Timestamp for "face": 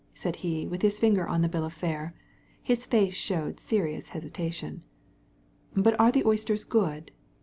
2.85-3.09